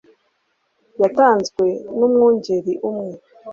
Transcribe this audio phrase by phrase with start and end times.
[1.01, 1.65] yatanzwe
[1.97, 3.11] n'umwungeri umwe